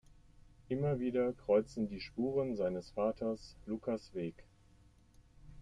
[0.67, 4.33] Immer wieder kreuzen die Spuren seines Vaters Lukas’ Weg.